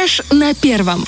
[0.00, 1.04] Фреш на первом.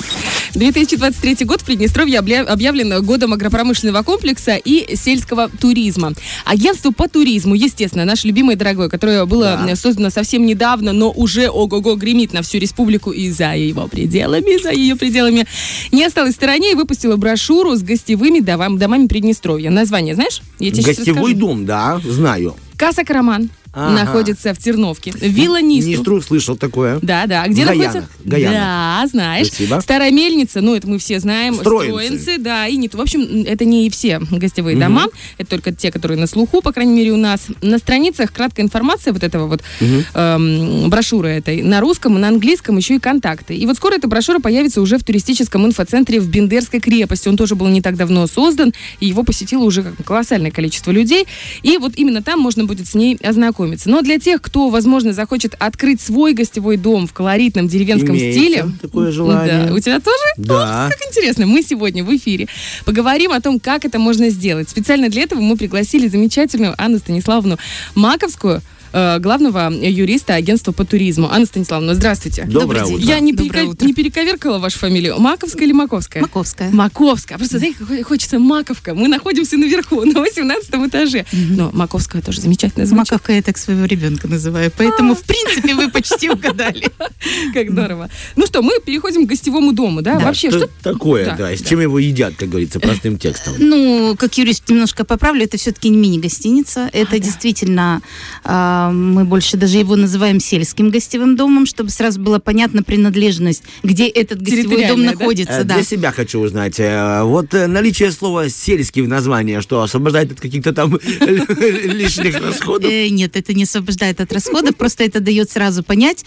[0.55, 6.13] 2023 год в Приднестровье объявлен годом агропромышленного комплекса и сельского туризма.
[6.45, 9.77] Агентство по туризму, естественно, наше любимое и дорогое, которое было да.
[9.77, 14.73] создано совсем недавно, но уже ого-го гремит на всю республику и за его пределами, за
[14.73, 15.47] ее пределами,
[15.91, 19.71] не осталось в стороне и выпустила брошюру с гостевыми домами Приднестровья.
[19.71, 20.43] Название знаешь?
[20.59, 22.57] Я тебе Гостевой дом, да, знаю.
[22.77, 24.05] Каса Караман ага.
[24.05, 25.13] находится в Терновке.
[25.21, 25.93] Вилла Нистру.
[25.93, 26.99] Нистру слышал такое.
[27.03, 27.47] Да, да.
[27.47, 27.85] Где Гаяна.
[27.85, 28.09] находится?
[28.25, 28.53] Гаяна.
[28.53, 29.49] Да, знаешь.
[29.49, 29.81] Спасибо.
[29.83, 31.55] Старая мельница, ну это мы все знаем.
[31.55, 32.19] Строенцы.
[32.19, 32.67] Строенцы, да.
[32.67, 34.85] И не В общем, это не все гостевые угу.
[34.85, 35.07] дома.
[35.39, 37.47] Это только те, которые на слуху, по крайней мере, у нас.
[37.63, 40.03] На страницах краткая информация вот этого вот угу.
[40.15, 41.63] эм, брошюры этой.
[41.63, 43.57] На русском, на английском еще и контакты.
[43.57, 47.29] И вот скоро эта брошюра появится уже в туристическом инфоцентре в Бендерской крепости.
[47.29, 48.73] Он тоже был не так давно создан.
[49.01, 51.27] И его посетило уже колоссальное количество людей.
[51.63, 53.62] И вот именно там можно будет с ней ознакомиться.
[53.87, 58.65] Но для тех, кто, возможно, захочет открыть свой гостевой дом в колоритном деревенском Имеется стиле.
[58.81, 59.67] такое желание.
[59.69, 59.75] Да.
[59.75, 60.17] У тебя тоже?
[60.37, 60.87] Да.
[60.87, 61.47] О, как интересно.
[61.47, 62.49] Мы сегодня в эфире
[62.85, 64.69] поговорим о том, как это можно сделать.
[64.69, 67.59] Специально для этого мы пригласили замечательную Анну Станиславовну
[67.95, 71.29] Маковскую, Э, главного юриста агентства по туризму.
[71.31, 72.45] Анна Станиславовна, здравствуйте.
[72.45, 72.99] Доброе утро.
[72.99, 73.65] Я не, перека...
[73.65, 73.87] утро.
[73.87, 75.19] не перековеркала вашу фамилию.
[75.19, 76.23] Маковская или Маковская?
[76.23, 76.71] Маковская.
[76.71, 77.39] Маковская.
[77.39, 78.95] Просто, знаете, хочется Маковка.
[78.95, 81.25] Мы находимся наверху, на 18 этаже.
[81.33, 83.11] Но Маковская тоже замечательная звучит.
[83.11, 84.71] Маковка я так своего ребенка называю.
[84.77, 86.89] Поэтому, в принципе, вы почти угадали.
[87.55, 88.11] Как здорово.
[88.37, 90.19] Ну что, мы переходим к гостевому дому, да?
[90.19, 91.55] Вообще, что такое, да?
[91.55, 93.55] С чем его едят, как говорится, простым текстом?
[93.59, 96.91] Ну, как юрист немножко поправлю, это все-таки не мини-гостиница.
[96.93, 98.03] Это действительно
[98.45, 104.09] а, мы больше даже его называем сельским гостевым домом, чтобы сразу было понятно принадлежность, где
[104.09, 105.61] этот гостевой дом находится.
[105.61, 105.75] Э, да.
[105.75, 106.79] Для себя хочу узнать.
[106.79, 112.91] Э, вот э, наличие слова «сельский» в названии, что освобождает от каких-то там лишних расходов?
[112.91, 116.25] Нет, это не освобождает от расходов, просто это дает сразу понять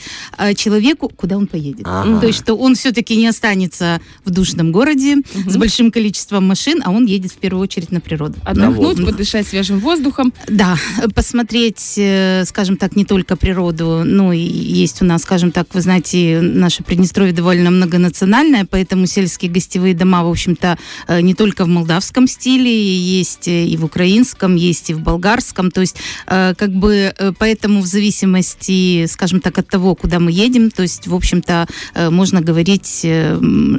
[0.55, 1.83] человеку, куда он поедет.
[1.83, 5.17] То есть, что он все-таки не останется в душном городе
[5.47, 8.35] с большим количеством машин, а он едет в первую очередь на природу.
[8.43, 10.33] Отдохнуть, подышать свежим воздухом.
[10.47, 10.77] Да,
[11.13, 11.99] посмотреть
[12.45, 16.83] скажем так, не только природу, но и есть у нас, скажем так, вы знаете, наше
[16.83, 22.97] Приднестровье довольно многонациональное, поэтому сельские гостевые дома, в общем-то, э, не только в молдавском стиле,
[22.97, 25.97] есть и в украинском, есть и в болгарском, то есть
[26.27, 30.83] э, как бы э, поэтому в зависимости, скажем так, от того, куда мы едем, то
[30.83, 31.67] есть, в общем-то,
[32.09, 33.05] можно говорить,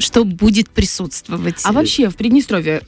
[0.00, 1.56] что будет присутствовать.
[1.64, 2.82] А вообще в Приднестровье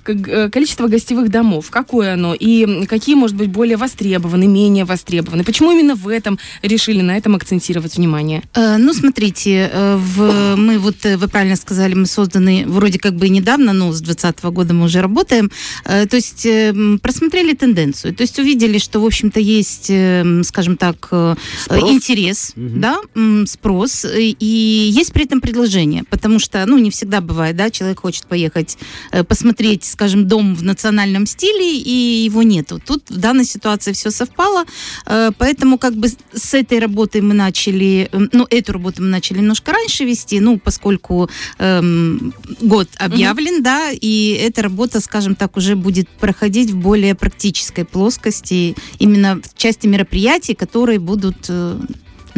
[0.53, 5.45] количество гостевых домов, какое оно и какие, может быть, более востребованы, менее востребованы?
[5.45, 8.43] Почему Почему именно в этом решили на этом акцентировать внимание?
[8.55, 13.15] Э, ну, смотрите, э, в, мы вот, э, вы правильно сказали, мы созданы вроде как
[13.17, 15.51] бы недавно, но с 2020 года мы уже работаем.
[15.85, 20.79] Э, то есть э, просмотрели тенденцию, то есть увидели, что, в общем-то, есть, э, скажем
[20.79, 21.91] так, спрос?
[21.91, 22.69] интерес, угу.
[22.77, 23.01] да,
[23.47, 28.25] спрос, и есть при этом предложение, потому что, ну, не всегда бывает, да, человек хочет
[28.25, 28.79] поехать
[29.13, 32.81] э, посмотреть, скажем, дом в национальном стиле, и его нету.
[32.85, 34.65] Тут в данной ситуации все совпало,
[35.05, 39.09] э, поэтому Поэтому как бы с этой работой мы начали, эм, ну, эту работу мы
[39.09, 43.63] начали немножко раньше вести, ну, поскольку эм, год объявлен, угу.
[43.65, 49.59] да, и эта работа, скажем так, уже будет проходить в более практической плоскости, именно в
[49.59, 51.81] части мероприятий, которые будут э,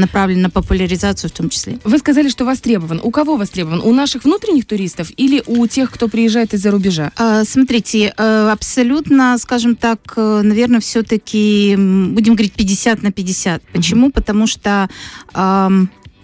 [0.01, 1.79] направлен на популяризацию в том числе.
[1.85, 3.01] Вы сказали, что востребован.
[3.03, 3.81] У кого востребован?
[3.81, 7.13] У наших внутренних туристов или у тех, кто приезжает из-за рубежа?
[7.17, 13.63] А, смотрите, э, абсолютно, скажем так, э, наверное, все-таки будем говорить 50 на 50.
[13.73, 14.09] Почему?
[14.09, 14.13] Mm-hmm.
[14.13, 14.89] Потому что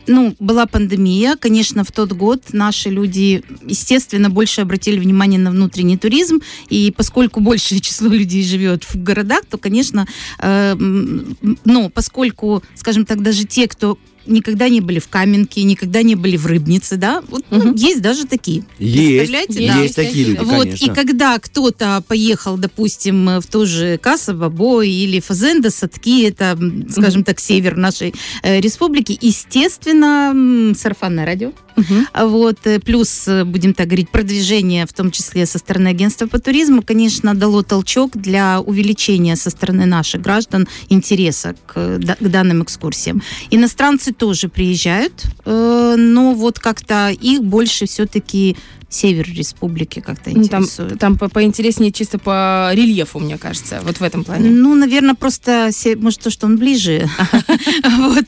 [0.06, 5.96] ну, была пандемия, конечно, в тот год наши люди, естественно, больше обратили внимание на внутренний
[5.96, 10.06] туризм, и поскольку большее число людей живет в городах, то, конечно,
[10.38, 10.74] э,
[11.64, 16.36] ну, поскольку, скажем так, даже те, кто никогда не были в Каменке, никогда не были
[16.36, 17.22] в Рыбнице, да?
[17.28, 17.62] Вот угу.
[17.68, 18.64] ну, есть даже такие.
[18.78, 19.82] Есть, да?
[19.82, 20.84] есть такие люди, Вот, конечно.
[20.84, 26.58] и когда кто-то поехал, допустим, в ту же Касово, Бой или Фазенда, Садки, это,
[26.90, 32.28] скажем так, север нашей э, республики, естественно, сарафанное радио, Угу.
[32.28, 36.38] Вот, э, плюс, э, будем так говорить, продвижение, в том числе со стороны агентства по
[36.38, 43.22] туризму, конечно, дало толчок для увеличения со стороны наших граждан интереса к, к данным экскурсиям.
[43.50, 48.56] Иностранцы тоже приезжают, э, но вот как-то их больше все-таки
[48.88, 50.92] север республики как-то интересует.
[50.92, 54.50] Ну, там, там поинтереснее чисто по рельефу, мне кажется, вот в этом плане.
[54.50, 57.08] Ну, наверное, просто, может, то, что он ближе.
[57.96, 58.26] Вот,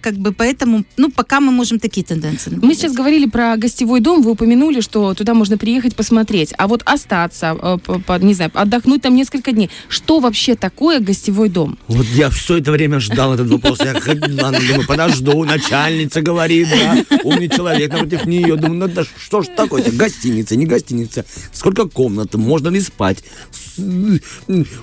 [0.00, 4.22] как бы поэтому, ну, пока мы можем такие тенденции Мы сейчас говорили про гостевой дом,
[4.22, 9.14] вы упомянули, что туда можно приехать посмотреть, а вот остаться, э, не знаю, отдохнуть там
[9.14, 9.70] несколько дней.
[9.88, 11.78] Что вообще такое гостевой дом?
[11.88, 13.80] Вот я все это время ждал этот вопрос.
[13.80, 16.68] Я думаю, подожду, начальница говорит.
[16.70, 18.56] да, умный человек напротив нее.
[18.56, 21.24] Думаю, ну да что ж такое-то, гостиница, не гостиница.
[21.52, 23.18] Сколько комнат, можно ли спать?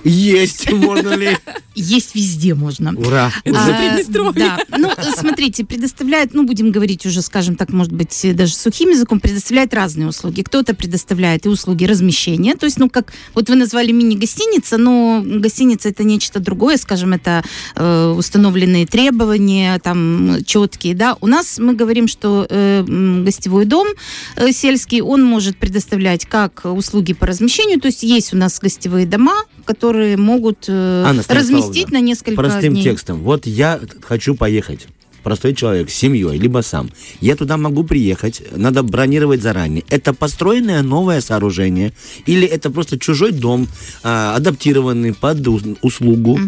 [0.04, 1.36] Есть, можно ли?
[1.74, 2.92] Есть везде можно.
[2.96, 3.32] Ура.
[3.44, 4.32] Это А, же Приднестровье.
[4.34, 4.58] Да.
[4.76, 9.74] Ну, смотрите, предоставляет, ну, будем говорить уже, скажем так, может быть, даже сухим языком, предоставляет
[9.74, 10.42] разные услуги.
[10.42, 15.88] Кто-то предоставляет и услуги размещения, то есть, ну, как, вот вы назвали мини-гостиница, но гостиница
[15.88, 17.44] это нечто другое, скажем, это
[17.76, 21.16] э, установленные требования, там, четкие, да.
[21.20, 22.84] У нас мы говорим, что э,
[23.24, 23.88] гостевой дом
[24.36, 29.06] э, сельский, он может предоставлять как услуги по размещению, то есть есть у нас гостевые
[29.06, 32.84] дома, которые могут э, Анна разместить на несколько Простым дней.
[32.84, 33.22] текстом.
[33.22, 34.86] Вот я хочу поехать.
[35.22, 36.90] Простой человек, с семьей, либо сам.
[37.20, 39.84] Я туда могу приехать, надо бронировать заранее.
[39.90, 41.92] Это построенное новое сооружение
[42.26, 43.68] или это просто чужой дом,
[44.02, 46.38] а, адаптированный под ус- услугу?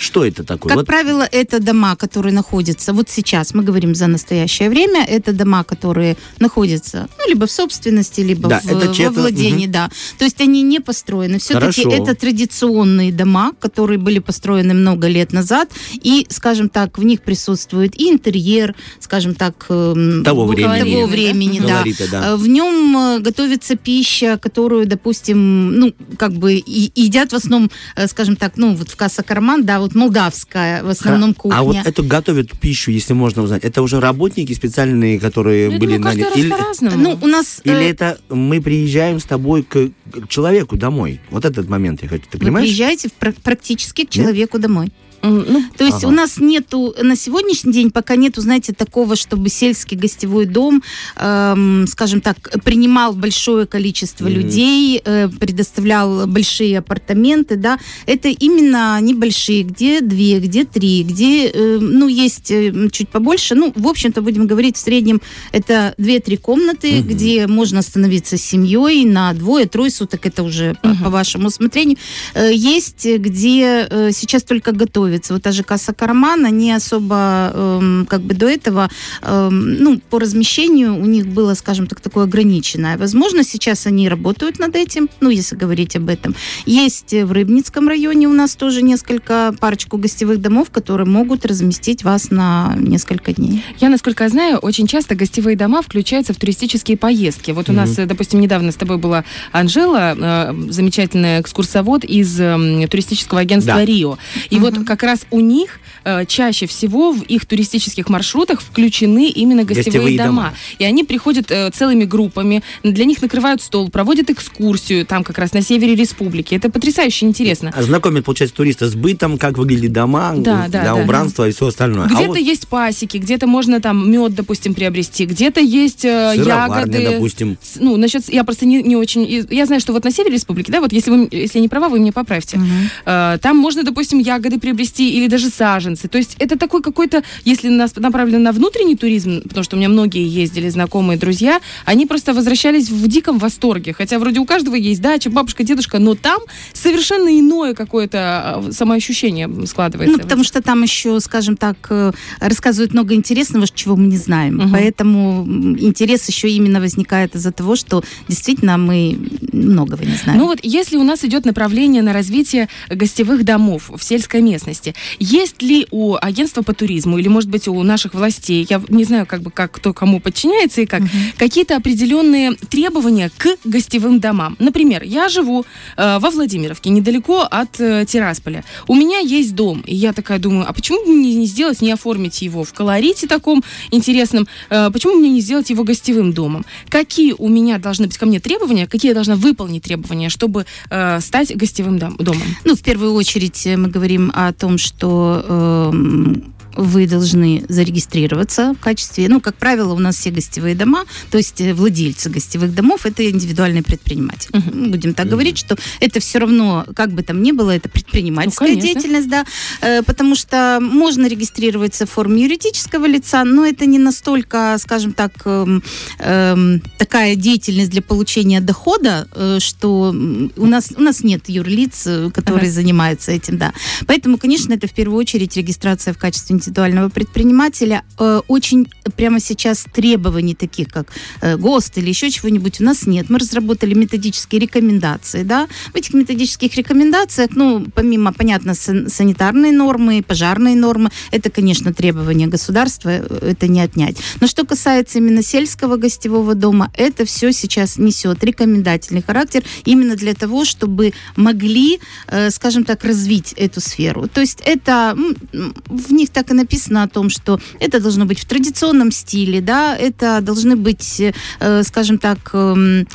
[0.00, 0.70] Что это такое?
[0.70, 5.32] Как Вот правило, это дома, которые находятся, вот сейчас мы говорим за настоящее время, это
[5.32, 9.90] дома, которые находятся ну, либо в собственности, либо Да, в, это во владении, да.
[10.18, 11.38] То есть они не построены.
[11.38, 12.02] Все-таки Хорошо.
[12.02, 17.98] это традиционные дома, которые были построены много лет назад, и, скажем так, в них присутствует
[18.00, 20.78] и интерьер, скажем так, эм, Того времени.
[20.94, 21.68] того времени, да.
[21.78, 22.28] Колорита, да.
[22.32, 27.70] Э, В нем э, готовится пища, которую, допустим, ну, как бы и- едят в основном,
[27.96, 31.58] э, скажем так, ну, вот в Касса Карман, да, вот молдавская в основном кухня.
[31.58, 35.96] А вот эту готовят пищу, если можно узнать, это уже работники специальные, которые Ну, были
[35.96, 36.40] наняты?
[36.40, 36.52] Или.
[36.96, 37.60] Ну, у нас...
[37.64, 39.90] или э, это мы приезжаем с тобой к,
[40.28, 41.20] человеку домой?
[41.30, 42.24] Вот этот момент я хочу.
[42.30, 42.66] Ты вы понимаешь?
[42.66, 44.92] приезжаете в пра- практически к человеку домой.
[45.22, 46.08] Ну, То есть Ага.
[46.08, 50.82] у нас нету, на сегодняшний день пока нету, знаете, такого, чтобы сельский гостевой дом,
[51.16, 54.34] эм, скажем так, принимал большое количество Мгм.
[54.34, 57.78] людей, э, предоставлял большие апартаменты, да.
[58.06, 63.54] Это именно небольшие, где две, где три, где, э, ну, есть э, чуть побольше.
[63.54, 65.20] Ну, в общем-то, будем говорить, в среднем
[65.52, 67.08] это две-три комнаты, Мгм.
[67.08, 71.04] где можно остановиться с семьей на двое-трое суток, это уже по- Мгм.
[71.04, 71.98] по вашему усмотрению.
[72.34, 74.72] Э, Есть, где э, сейчас только
[75.06, 75.32] готовится.
[75.34, 78.88] Вот та же касса Карман, они особо, эм, как бы до этого,
[79.22, 82.98] эм, ну, по размещению у них было, скажем так, такое ограниченное.
[82.98, 86.34] Возможно, сейчас они работают над этим, ну, если говорить об этом.
[86.66, 92.04] Есть э, в Рыбницком районе у нас тоже несколько, парочку гостевых домов, которые могут разместить
[92.04, 93.62] вас на несколько дней.
[93.80, 97.52] Я, насколько знаю, очень часто гостевые дома включаются в туристические поездки.
[97.52, 97.80] Вот у Мгм.
[97.82, 103.74] нас, э, допустим, недавно с тобой была Анжела, э, замечательная экскурсовод из эм, туристического агентства
[103.76, 103.84] Да.
[103.84, 104.18] Рио.
[104.50, 104.64] И Мгм.
[104.64, 109.84] вот как раз у них э, чаще всего в их туристических маршрутах включены именно гостевые,
[109.84, 110.26] Гостевые дома.
[110.28, 110.54] дома.
[110.78, 115.52] И они приходят э, целыми группами, для них накрывают стол, проводят экскурсию там как раз
[115.52, 116.54] на севере республики.
[116.54, 117.72] Это потрясающе интересно.
[117.76, 120.94] А Знакомят, получается, туриста с бытом, как выглядят дома, Да, да, для да.
[120.96, 122.06] убранства и все остальное.
[122.06, 127.10] А Где-то вот есть пасеки, где-то можно там мед, допустим, приобрести, где-то есть э, ягоды.
[127.12, 127.58] допустим.
[127.62, 130.70] С- Ну, насчет, я просто не, не очень, я знаю, что вот на севере республики,
[130.70, 132.60] да, вот если вы, если я не права, вы мне поправьте.
[133.04, 136.08] Э, Там можно, допустим, ягоды приобрести или даже саженцы.
[136.08, 139.88] То есть это такой какой-то, если нас направлено на внутренний туризм, потому что у меня
[139.88, 143.92] многие ездили, знакомые, друзья, они просто возвращались в диком восторге.
[143.92, 146.40] Хотя вроде у каждого есть дача, бабушка, дедушка, но там
[146.72, 150.16] совершенно иное какое-то э, самоощущение складывается.
[150.16, 154.56] Ну, потому что там еще, скажем так, э, рассказывают много интересного, чего мы не знаем.
[154.56, 154.72] Мгм.
[154.72, 155.44] Поэтому
[155.78, 159.18] интерес еще именно возникает из-за того, что действительно мы
[159.52, 160.40] многого не знаем.
[160.40, 164.75] Ну вот если у нас идет направление на развитие гостевых домов в сельской местности,
[165.18, 169.26] есть ли у агентства по туризму или, может быть, у наших властей, я не знаю,
[169.26, 171.02] как бы как кто кому подчиняется и как,
[171.36, 174.56] какие-то определенные требования к гостевым домам?
[174.58, 175.64] Например, я живу
[175.96, 178.64] э, во Владимировке, недалеко от э, Тирасполя.
[178.86, 182.42] У меня есть дом, и я такая думаю, а почему мне не сделать, не оформить
[182.42, 186.64] его в колорите таком интересном, э, почему мне не сделать его гостевым домом?
[186.88, 191.20] Какие у меня должны быть ко мне требования, какие я должна выполнить требования, чтобы э,
[191.20, 192.42] стать гостевым дом- домом?
[192.64, 198.82] Ну, в первую очередь э, мы говорим о том, что эм, вы должны зарегистрироваться в
[198.82, 203.06] качестве, ну, как правило, у нас все гостевые дома, то есть э, владельцы гостевых домов,
[203.06, 204.56] это индивидуальные предприниматели.
[204.56, 204.90] Мгм.
[204.90, 208.74] Будем так говорить, что это все равно, как бы там ни было, это предпринимательская Ну,
[208.74, 208.94] конечно.
[209.00, 209.44] деятельность, да,
[209.80, 215.32] Э, потому что можно регистрироваться в форме юридического лица, но это не настолько, скажем так,
[215.44, 215.82] эм,
[216.18, 220.14] эм, такая деятельность для получения дохода, э, что
[220.56, 222.72] у нас у нас нет юрлиц, э, которые Ага.
[222.72, 223.72] занимаются этим, да.
[224.06, 228.02] Поэтому, конечно, это в первую очередь регистрация в качестве индивидуального предпринимателя.
[228.18, 233.30] Э, очень прямо сейчас требований таких, как э, ГОСТ или еще чего-нибудь у нас нет.
[233.30, 235.42] Мы разработали методические рекомендации.
[235.42, 235.68] Да?
[235.92, 243.10] В этих методических рекомендациях, ну, помимо, понятно, санитарные нормы, пожарные нормы, это, конечно, требования государства,
[243.10, 244.16] э, это не отнять.
[244.40, 250.34] Но что касается именно сельского гостевого дома, это все сейчас несет рекомендательный характер именно для
[250.34, 254.28] того, чтобы могли, э, скажем так, развить эту сферу.
[254.28, 255.16] То есть это
[255.52, 259.96] в них так и написано о том, что это должно быть в традиционном стиле, да,
[259.96, 261.20] это должны быть,
[261.60, 263.06] э, скажем так, эм,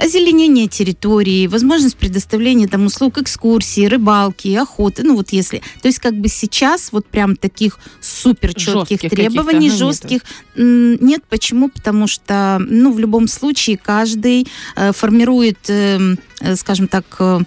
[0.00, 6.14] озеленение территории, возможность предоставления там услуг экскурсии, рыбалки, охоты, ну вот если, то есть как
[6.14, 10.20] бы сейчас вот прям таких супер четких требований, ага, жестких
[10.56, 11.04] нету.
[11.04, 11.22] нет.
[11.28, 11.68] Почему?
[11.68, 17.40] Потому что, ну в любом случае каждый э, формирует, эм, э, скажем так, э,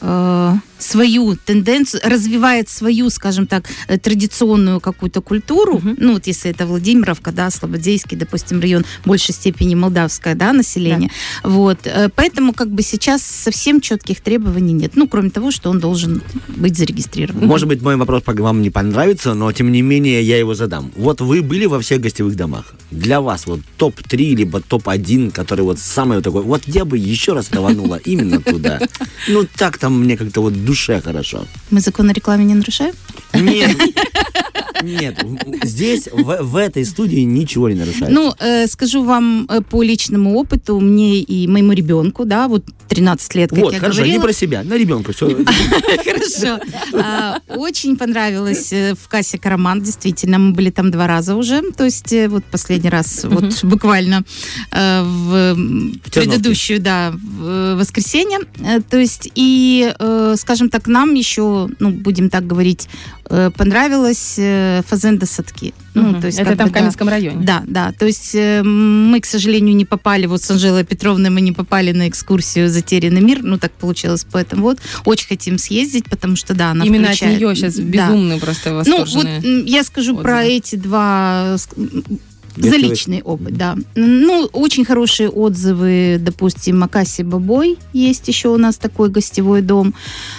[0.00, 5.94] э, свою тенденцию, развивает свою, скажем так, э, традиционную какую-то культуру, угу.
[5.96, 11.10] ну вот если это Владимировка, да, Слободейский, допустим, район в большей степени молдавское, да, население,
[11.42, 11.50] да.
[11.50, 15.80] вот, э, поэтому как бы сейчас совсем четких требований нет, ну кроме того, что он
[15.80, 17.46] должен быть зарегистрирован.
[17.46, 20.92] Может быть, мой вопрос вам не понравится, но тем не менее я его задам.
[20.96, 22.74] Вот вы были во всех гостевых домах.
[22.90, 27.32] Для вас вот топ-3 либо топ-1, который вот самый вот такой, вот я бы еще
[27.32, 28.80] раз рванула именно туда.
[29.26, 31.46] Ну так там мне как-то вот душе хорошо.
[31.70, 32.94] Мы закон о рекламе не нарушаем?
[33.34, 33.76] Нет.
[34.84, 35.24] Нет,
[35.64, 38.10] здесь, в, в этой студии ничего не нарушается.
[38.10, 43.34] Ну, э, скажу вам э, по личному опыту, мне и моему ребенку, да, вот 13
[43.34, 44.16] лет, как вот, я хорошо, говорила.
[44.16, 45.28] не про себя, на ребенка все.
[46.04, 46.60] Хорошо.
[46.92, 51.84] А, очень понравилось э, в кассе Караман, действительно, мы были там два раза уже, то
[51.84, 54.24] есть э, вот последний раз, вот буквально
[54.70, 55.56] в
[56.12, 58.40] предыдущую, да, воскресенье,
[58.90, 59.92] то есть и,
[60.36, 62.88] скажем так, нам еще, ну, будем так говорить,
[63.28, 64.38] понравилось
[64.86, 65.74] фазенда садки.
[65.94, 66.20] Ну, угу.
[66.20, 67.44] то есть, Это там бы, в Каменском да, районе?
[67.44, 67.92] Да, да.
[67.92, 71.92] То есть э, мы, к сожалению, не попали, вот с Анжелой Петровной мы не попали
[71.92, 76.72] на экскурсию «Затерянный мир», ну так получилось, поэтому вот очень хотим съездить, потому что, да,
[76.72, 77.34] она Именно включает...
[77.34, 78.44] от нее сейчас безумные да.
[78.44, 80.22] просто восторженные Ну, вот я скажу отзывы.
[80.22, 81.56] про эти два
[82.56, 83.76] за личный опыт, да.
[83.94, 89.94] Ну, очень хорошие отзывы, допустим, Макаси Бабой есть еще у нас такой гостевой дом,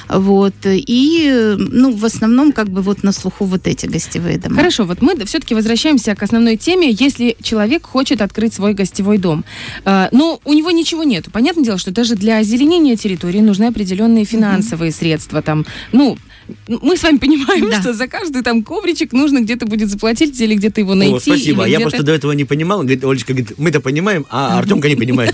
[0.10, 4.56] вот, и, ну, в основном, как бы вот на слуху вот эти гостевые дома.
[4.56, 9.44] Хорошо, вот мы все-таки возвращаемся к основной теме, если человек хочет открыть свой гостевой дом,
[9.86, 11.26] э, но у него ничего нет.
[11.32, 14.98] Понятное дело, что даже для озеленения территории нужны определенные финансовые mm-hmm.
[14.98, 16.18] средства, там, ну,
[16.68, 17.82] мы с вами понимаем, да.
[17.82, 21.16] что за каждый там ковричек нужно где-то будет заплатить или где-то его найти.
[21.16, 21.66] О, спасибо.
[21.66, 22.80] Я просто до этого не понимал.
[22.80, 25.34] Говорит, Олечка говорит, мы-то понимаем, а Артемка не понимает.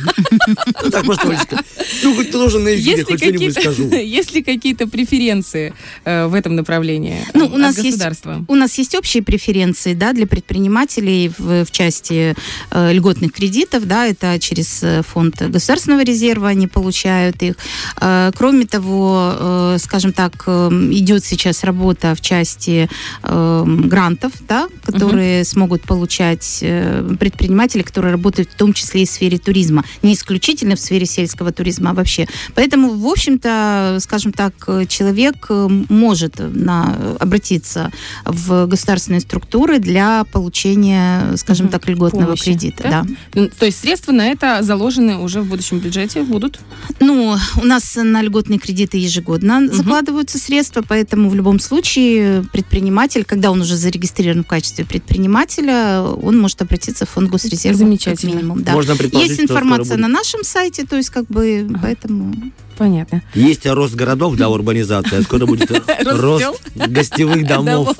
[0.84, 1.58] Ну так просто, Олечка.
[2.04, 3.90] Ну, хоть тоже на эфире хоть что-нибудь скажу.
[3.92, 5.74] Есть ли какие-то преференции
[6.06, 8.02] э, в этом направлении ну, у нас Есть,
[8.48, 12.36] у нас есть общие преференции, да, для предпринимателей в, части
[12.72, 17.56] э, льготных кредитов, да, это через э, фонд государственного резерва они получают их.
[18.00, 20.70] Э, кроме того, э, скажем так, э,
[21.02, 22.90] идет сейчас работа в части
[23.24, 25.50] э, грантов, да, которые угу.
[25.50, 29.84] смогут получать э, предприниматели, которые работают в том числе и в сфере туризма.
[30.02, 32.28] Не исключительно в сфере сельского туризма, а вообще.
[32.56, 34.54] Поэтому, в общем-то, скажем так,
[34.88, 37.92] человек э, может на, обратиться
[38.26, 41.74] в государственные структуры для получения, скажем угу.
[41.74, 42.84] так, льготного Помощи, кредита.
[42.84, 43.06] Да?
[43.34, 43.48] Да.
[43.60, 46.60] То есть средства на это заложены уже в будущем бюджете будут?
[47.00, 49.74] Ну, у нас на льготные кредиты ежегодно угу.
[49.74, 56.38] закладываются средства, поэтому в любом случае предприниматель, когда он уже зарегистрирован в качестве предпринимателя, он
[56.38, 57.78] может обратиться в фонд госрезерва.
[57.78, 58.34] Замечательно.
[58.34, 58.74] Как минимум, да.
[58.74, 61.80] Можно Есть информация на нашем сайте, то есть как бы ага.
[61.82, 62.34] поэтому...
[62.78, 63.22] Понятно.
[63.34, 65.20] Есть рост городов, да, урбанизация.
[65.20, 65.72] А скоро будет
[66.06, 67.96] рост гостевых домов.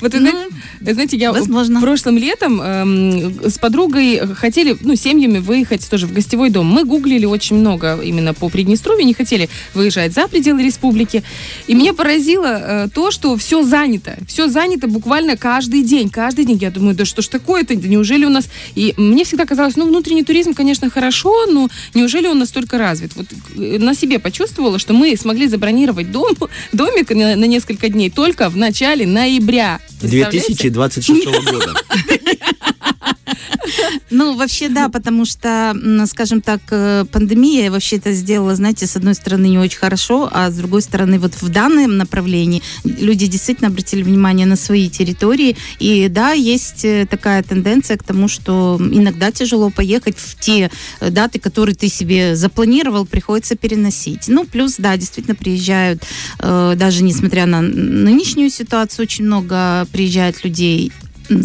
[0.00, 0.32] Вот, ну,
[0.80, 6.66] знаете, я прошлым летом эм, с подругой хотели, ну, семьями выехать тоже в гостевой дом.
[6.66, 11.22] Мы гуглили очень много именно по Приднестровью, не хотели выезжать за пределы республики.
[11.66, 14.16] И меня поразило э, то, что все занято.
[14.26, 16.10] Все занято буквально каждый день.
[16.10, 16.58] Каждый день.
[16.58, 17.74] Я думаю, да что ж такое-то?
[17.74, 18.48] Неужели у нас...
[18.74, 23.16] И мне всегда казалось, ну, внутренний туризм, конечно, хорошо, но неужели он настолько развит?
[23.16, 23.26] Вот
[23.56, 26.34] э, на себе почувствовала, что мы смогли забронировать дом,
[26.72, 29.80] домик на, на несколько дней только в начале ноября.
[30.00, 31.74] 2026 года.
[34.10, 35.74] Ну, вообще, да, потому что,
[36.06, 40.50] скажем так, э, пандемия вообще это сделала, знаете, с одной стороны не очень хорошо, а
[40.50, 45.56] с другой стороны вот в данном направлении люди действительно обратили внимание на свои территории.
[45.78, 51.10] И да, есть э, такая тенденция к тому, что иногда тяжело поехать в те э,
[51.10, 54.28] даты, которые ты себе запланировал, приходится переносить.
[54.28, 56.02] Ну, плюс, да, действительно приезжают,
[56.38, 60.92] даже несмотря на нынешнюю ситуацию, очень много приезжает людей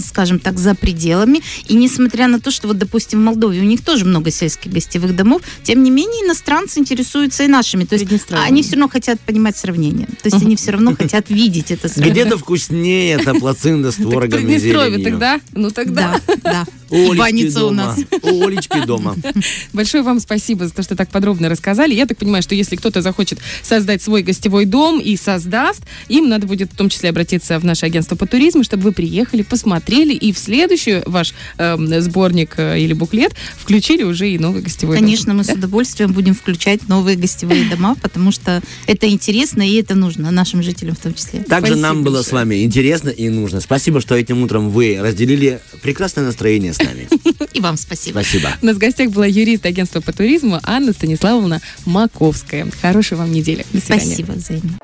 [0.03, 1.41] скажем так, за пределами.
[1.67, 5.15] И несмотря на то, что вот, допустим, в Молдове у них тоже много сельских гостевых
[5.15, 7.86] домов, тем не менее иностранцы интересуются и нашими.
[7.86, 10.07] То есть они все равно хотят понимать сравнение.
[10.07, 12.24] То есть они все равно хотят видеть это сравнение.
[12.24, 15.12] Где-то вкуснее эта плацинда с творогом и Приднестровье зеленью.
[15.12, 15.39] тогда?
[15.53, 16.19] Ну тогда.
[16.27, 16.65] Да, да.
[16.89, 17.75] У И Олечки банница у дома.
[17.86, 18.00] нас.
[18.24, 19.15] У Олечки дома.
[19.74, 21.93] Большое вам спасибо за то, что так подробно рассказали.
[21.93, 26.48] Я так понимаю, что если кто-то захочет создать свой гостевой дом и создаст, им надо
[26.48, 30.33] будет в том числе обратиться в наше агентство по туризму, чтобы вы приехали, посмотрели и
[30.33, 35.05] в следующий ваш эм, сборник э, или буклет включили уже и новый гостевой дом.
[35.05, 39.95] Конечно, мы с удовольствием будем включать новые гостевые дома, потому что это интересно и это
[39.95, 41.41] нужно нашим жителям в том числе.
[41.41, 42.29] Также Спасибо нам было большое.
[42.29, 43.61] с вами интересно и нужно.
[43.61, 47.07] Спасибо, что этим утром вы разделили прекрасное настроение с нами.
[47.53, 48.19] И вам спасибо.
[48.19, 48.49] Спасибо.
[48.61, 52.67] У нас в гостях была юрист агентства по туризму Анна Станиславовна Маковская.
[52.81, 53.65] Хорошей вам недели.
[53.73, 54.05] До свидания.
[54.05, 54.79] Спасибо взаимно.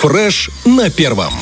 [0.00, 1.32] Фреш на первом.